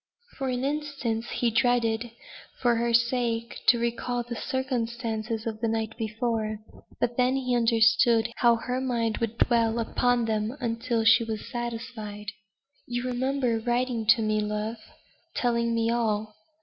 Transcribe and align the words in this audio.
For 0.39 0.49
an 0.49 0.63
instant 0.63 1.25
he 1.25 1.51
dreaded, 1.51 2.09
for 2.59 2.73
her 2.77 2.91
sake, 2.91 3.59
to 3.67 3.77
recall 3.77 4.23
the 4.23 4.35
circumstances 4.35 5.45
of 5.45 5.61
the 5.61 5.67
night 5.67 5.95
before; 5.95 6.57
but 6.99 7.17
then 7.17 7.35
he 7.35 7.55
understood 7.55 8.31
how 8.37 8.55
her 8.55 8.81
mind 8.81 9.19
would 9.19 9.37
dwell 9.37 9.77
upon 9.77 10.25
them 10.25 10.57
until 10.59 11.03
she 11.05 11.23
was 11.23 11.47
satisfied. 11.51 12.31
"You 12.87 13.03
remember 13.03 13.59
writing 13.59 14.07
to 14.07 14.23
me, 14.23 14.39
love, 14.39 14.77
telling 15.35 15.75
me 15.75 15.91
all. 15.91 16.33